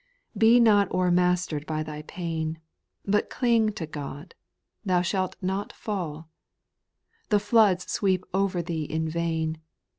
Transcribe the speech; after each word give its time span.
.* 0.19 0.33
5. 0.33 0.39
Be 0.39 0.59
not 0.59 0.91
o'er 0.91 1.11
mastered 1.11 1.63
by 1.67 1.83
thy 1.83 2.01
pain. 2.01 2.57
But 3.05 3.29
cling 3.29 3.71
to 3.73 3.85
God, 3.85 4.33
thou 4.83 5.03
shalt 5.03 5.35
not 5.43 5.71
fall; 5.71 6.27
The 7.29 7.39
floods 7.39 7.87
sweep 7.91 8.25
over 8.33 8.63
thee 8.63 8.85
in 8.85 9.07
vain. 9.07 9.59